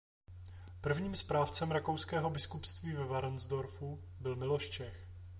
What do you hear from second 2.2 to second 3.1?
biskupství ve